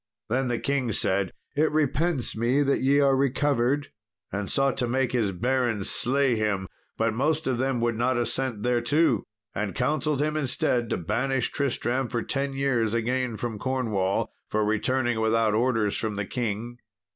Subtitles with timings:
[0.31, 3.89] Then the king said, "It repents me that ye are recovered,"
[4.31, 6.67] and sought to make his barons slay him.
[6.97, 9.21] But most of them would not assent thereto,
[9.53, 15.19] and counselled him instead to banish Tristram for ten years again from Cornwall, for returning
[15.21, 16.79] without orders from the king.